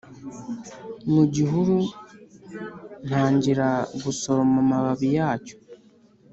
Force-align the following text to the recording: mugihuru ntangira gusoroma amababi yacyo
mugihuru 1.13 1.77
ntangira 3.07 3.67
gusoroma 4.03 4.57
amababi 4.63 5.07
yacyo 5.17 5.55